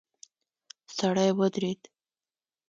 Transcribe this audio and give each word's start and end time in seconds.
سړی 0.97 1.29
ودرید. 1.37 1.81